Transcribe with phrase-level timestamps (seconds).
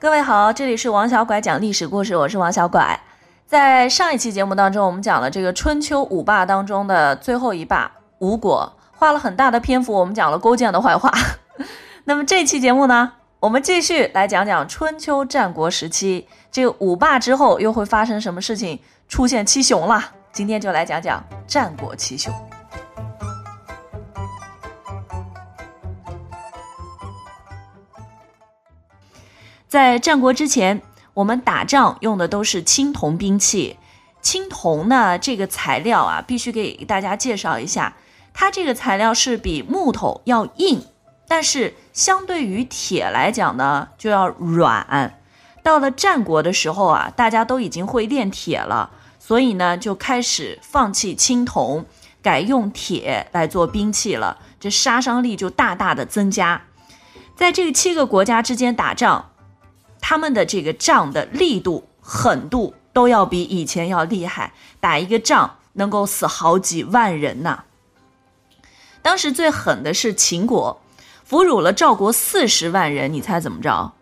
[0.00, 2.98] 各位好，这里是王小拐讲历史故事，我是王小拐。
[3.46, 11.12] 在上一期节目当中，我们讲了这个春秋五霸当中的最后一霸吴国，花了很大的篇幅，我们讲了勾践的坏话。
[12.04, 20.02] 那么这期节目呢，我们继续来讲讲春秋战国时期这个五霸之后又会发生什么事情，出现七雄了。
[20.32, 22.32] 今天就来讲讲战国七雄。
[29.70, 30.82] 在战国之前，
[31.14, 33.76] 我们打仗用的都是青铜兵器。
[34.20, 37.94] 青铜呢，这个材料啊，必须给大家介绍一下，
[38.34, 40.84] 它这个材料是比木头要硬，
[41.28, 45.20] 但是相对于铁来讲呢，就要软。
[45.62, 48.90] 到了战国的时候啊，大家都已经会炼铁了，
[49.20, 51.86] 所以呢，就开始放弃青铜，
[52.20, 56.62] 改用铁来做兵器了，这杀伤力就大大的增加。
[57.36, 59.29] 在这七个国家之间打仗。
[60.00, 67.64] 他们的这个仗的力度、狠度都要比以前要厉害，打一个仗能够死好几万人呐。
[69.02, 70.80] 当时最狠的是秦国，
[71.24, 73.92] 俘虏了赵国四十万人，你猜怎么着？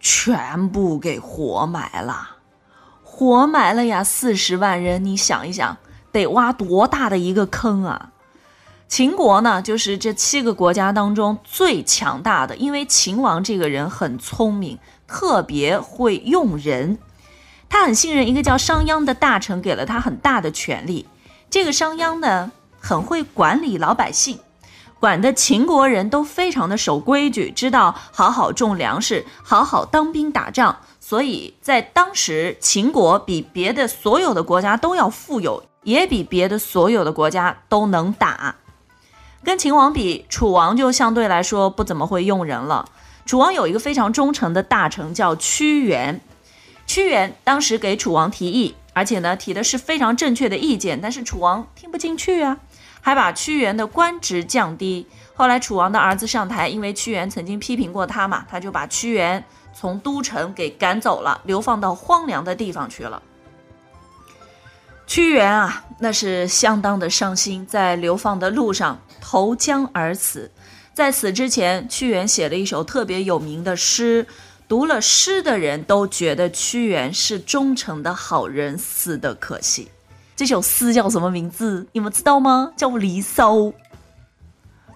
[0.00, 2.36] 全部给活埋了，
[3.02, 4.04] 活埋了呀！
[4.04, 5.76] 四十万人，你想一想，
[6.12, 8.12] 得挖多大的一个坑啊！
[8.88, 14.78] 秦国呢，就是这七个国家当中最强大的，因为秦王这个人很聪明。
[15.10, 16.98] 特别会用人，
[17.70, 21.06] 他很信任一个叫商鞅的大臣，给了他很大的权力。
[21.48, 24.38] 这个商鞅呢，很会管理老百姓，
[25.00, 30.80] 管的秦国人都非常的守规矩，知道好好种粮食，好好当兵打仗。
[31.00, 38.56] 所以在当时，秦国比别的所有的国家都要富有，也比别的所有的国家都能打。
[39.44, 42.84] 跟秦王比，楚王就相对来说不怎么会用人了。
[43.24, 46.20] 楚王有一个非常忠诚的大臣，叫屈原。
[46.86, 52.58] 屈原当时给楚王提议，而且呢提的是非常正确的意见，但是楚王听不进去啊，
[53.00, 55.06] 还把屈原的官职降低。
[55.34, 63.22] 后来楚王的儿子上台，因为屈原曾经批评过他嘛，他就把屈原从都城给赶走了，流放到荒凉的地方去了。
[65.08, 70.50] 屈原啊，那是相当的伤心，在流放的路上投江而死。
[70.92, 74.26] 在死之前，屈原写了一首特别有名的诗，
[74.68, 79.88] 读了诗的人都觉得屈原是忠诚的好人，死的可惜。
[80.36, 81.86] 这首诗叫什么名字？
[81.92, 82.72] 你们知道吗？
[82.76, 83.56] 叫《离骚》。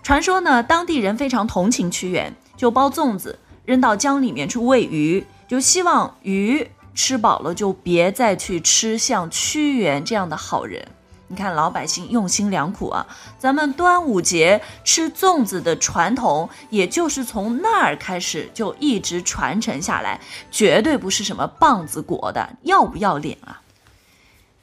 [0.02, 10.86] 传说呢，当地人非常同情屈原，就包粽子扔到江里面去喂鱼，就希望鱼吃饱了就别再去吃像屈原这样的好人。
[11.28, 13.06] 你看老百姓用心良苦啊！
[13.38, 20.20] 咱们端午节吃粽子的传统，也就是从那儿开始就一直传承下来，
[20.50, 23.62] 绝对不是什么棒子国的，要不要脸啊？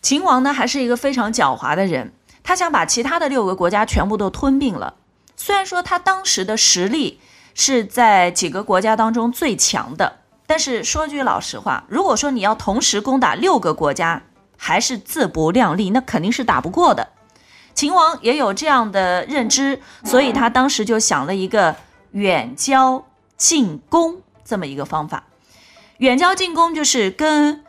[0.03, 2.13] 秦王呢，还是一个非常狡猾的人，
[2.43, 4.93] 他想把其他的六个国家全部都吞并了。
[5.35, 7.19] 虽然说他当时的实力
[7.55, 10.18] 是在几个国家当中最强的，
[10.49, 14.23] 但是说句老实话，如果说你要同时攻打六个国家，
[14.57, 17.09] 还是自不量力，那肯定是打不过的。
[17.75, 21.75] 秦王也有这样的认知，所以他当时就想了一个
[22.13, 23.05] 远交
[23.37, 25.25] 近攻这么一个方法。
[25.99, 27.63] 远交近攻就是跟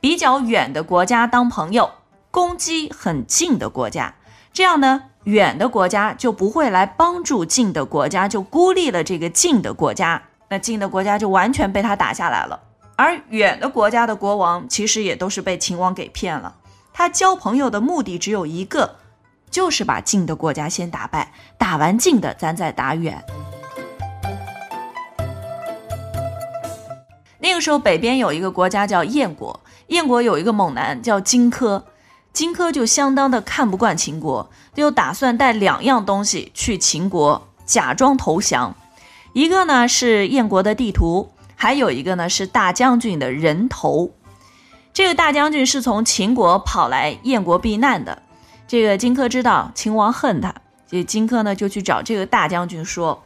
[0.00, 1.90] 比较远的国家当朋友，
[2.30, 4.14] 攻击很近的国家，
[4.52, 10.22] 这样呢，远的国家就不会来帮助近的国家，就孤立了这个近的国家，
[10.52, 12.60] 那近的国家就完全被他打下来了。
[12.96, 16.56] 而远的国家的国王其实也都是被秦王给骗了。
[16.92, 18.96] 他交朋友的目的只有一个，
[19.48, 23.24] 就是把近的国家先打败，打完近的，咱再打远。
[27.38, 31.84] 那个时候，北边有一个国家叫燕国，燕国有一个猛男叫荆轲，
[32.32, 38.74] 荆轲就相当的看不惯秦国，就打算带两样东西去秦国，假装投降。
[39.32, 41.30] 一个呢是燕国的地图。
[41.62, 44.10] 还有一个呢，是大将军的人头。
[44.94, 48.22] 这个大将军是从秦国跑来燕国避难的。
[48.66, 50.54] 这个荆轲知道秦王恨他，
[50.86, 53.22] 这荆轲呢就去找这个大将军说：“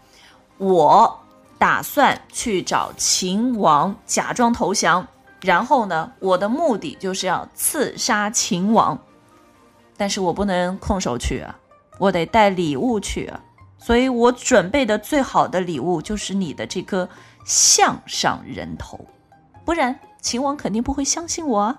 [0.58, 1.20] 我
[1.58, 5.06] 打算去找秦王假装投降，
[5.40, 8.98] 然后呢，我的目的就是要刺杀秦王，
[9.96, 11.54] 但是我不能空手去啊，
[11.98, 13.40] 我得带礼物去啊。
[13.84, 17.08] 所以我准备的最好的礼物就是你的这颗。”
[17.44, 18.98] 项上人头，
[19.66, 21.78] 不然秦王肯定不会相信我啊！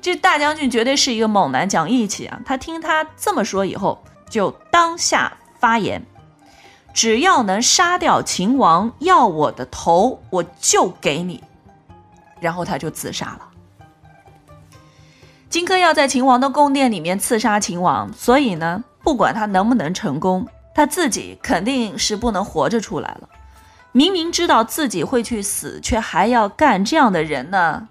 [0.00, 2.40] 这大将军绝对是一个猛男，讲义气啊！
[2.46, 6.06] 他听他这么说以后，就当下发言：
[6.92, 11.42] 只要能杀掉秦王，要我的头，我就给你。
[12.38, 13.48] 然后他就自杀了。
[15.50, 23.28] 荆轲要在秦王的宫殿里面刺杀秦王，所以呢，不管他能不能成功，他自己肯定是不能活着出来了。
[23.92, 27.88] 明明知道自己会去死，却还要干这样的人呢，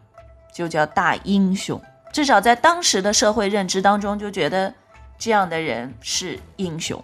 [0.53, 1.81] 就叫大英雄。
[2.11, 4.73] 至少在当时的社会认知当中，就觉得
[5.17, 7.01] 这样的人是英雄。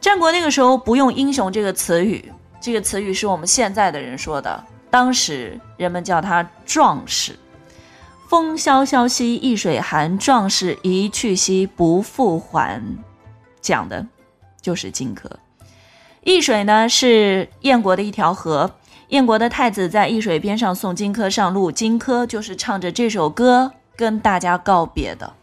[0.00, 7.36] 战国那个时候不用“英雄”这个词语，这个词语是我们现在的人说的，当时人们叫他壮士。
[8.28, 12.80] 风萧萧兮易水寒，壮士一去兮不复还。
[13.60, 14.06] 讲的
[14.66, 15.30] 就是荆轲。
[16.24, 18.72] 易水呢是燕国的一条河，
[19.10, 25.34] 燕国的太子在易水边上送荆轲上路，荆轲就是唱着这首歌跟大家告别的。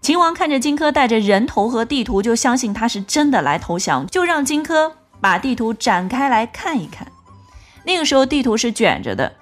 [0.00, 7.10] 秦王看着荆轲带着人头和地图，就相信他是真的来投降，就让荆轲把地图展开来看一看。
[7.82, 9.32] 那个时候地图是卷着的。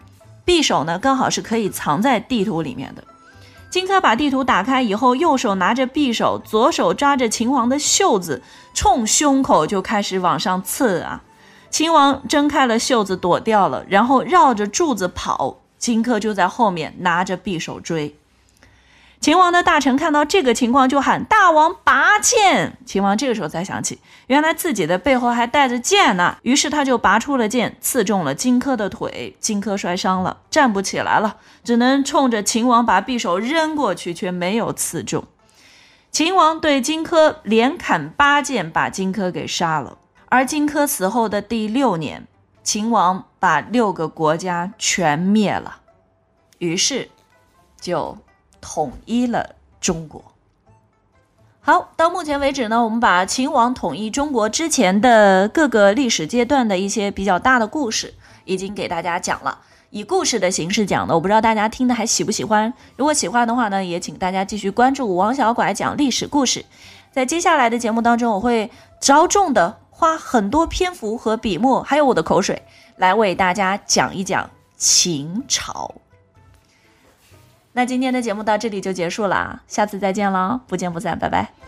[0.46, 3.04] 匕首呢，刚好是可以藏在地图里面的。
[3.70, 8.42] 荆轲把地图打开以后，右手拿着匕首，左手抓着秦王的袖子，
[8.74, 11.22] 冲胸口就开始往上刺啊！
[11.70, 18.16] 秦王挣开了袖子躲掉了，然后绕着柱子跑，荆轲就在后面拿着匕首追。
[19.20, 26.38] 秦王的大臣看到这个情况，就喊：“大王拔剑！”秦王这个时候才想起，原来自己的背后还带着剑呢。
[26.40, 29.36] 于是他就拔出了剑，刺中了荆轲的腿。
[29.38, 35.22] 荆轲摔伤了，站不起来了，只能冲着秦王把匕首扔过去，却没有刺中。
[36.10, 39.98] 秦王对荆轲连砍八剑，把荆轲给杀了。
[40.30, 42.26] 而荆轲死后的第六年，
[42.62, 45.82] 秦王把六个国家全灭了，
[46.56, 47.10] 于是
[47.78, 48.16] 就。
[48.60, 50.22] 统一了中国。
[51.62, 58.14] 好，到目前为止呢，我们把秦王统一中国之前的各个历史阶段的一些比较大的故事，
[58.46, 59.58] 已经给大家讲了，
[59.90, 61.14] 以故事的形式讲的。
[61.14, 62.72] 我不知道大家听的还喜不喜欢？
[62.96, 66.64] 如果喜欢的话呢，也请大家继续关注王小拐讲历史故事。
[67.12, 72.62] 在接下来的节目当中，我会着重的花很多篇幅和笔墨，还有我的口水，
[72.96, 75.94] 来为大家讲一讲秦朝。
[77.80, 81.59] 那今天的节目到这里就结束了，下次再见喽，不见不散，拜拜。